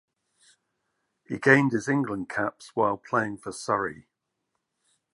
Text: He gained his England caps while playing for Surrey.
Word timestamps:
He 1.27 1.37
gained 1.37 1.73
his 1.73 1.87
England 1.87 2.27
caps 2.27 2.75
while 2.75 2.97
playing 2.97 3.37
for 3.37 3.51
Surrey. 3.51 4.07